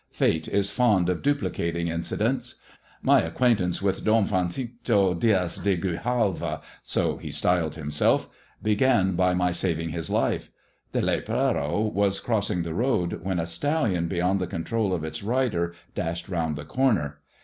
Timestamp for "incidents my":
1.87-3.21